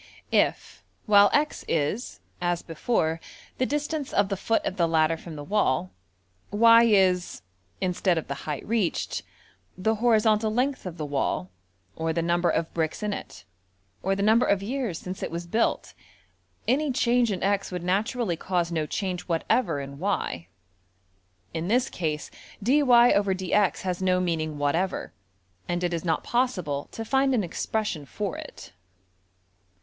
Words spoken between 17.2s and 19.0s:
in~$x$ would naturally cause no